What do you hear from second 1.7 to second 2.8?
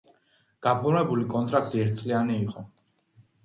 ერთწლიანი იყო.